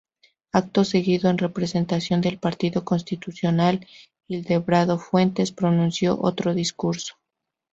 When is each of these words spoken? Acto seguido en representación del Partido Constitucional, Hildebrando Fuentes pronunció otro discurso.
Acto 0.51 0.83
seguido 0.83 1.29
en 1.29 1.37
representación 1.37 2.21
del 2.21 2.39
Partido 2.39 2.83
Constitucional, 2.83 3.85
Hildebrando 4.27 4.97
Fuentes 4.97 5.51
pronunció 5.51 6.17
otro 6.19 6.55
discurso. 6.55 7.17